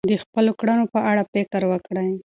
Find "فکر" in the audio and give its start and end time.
1.33-1.61